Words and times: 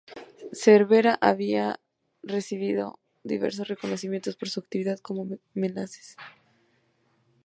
Cervera 0.51 1.15
ha 1.27 1.37
recibido 2.23 2.99
diversos 3.23 3.67
reconocimientos 3.67 4.35
por 4.35 4.49
su 4.49 4.59
actividad 4.61 4.97
como 4.97 5.27
mecenas. 5.53 6.17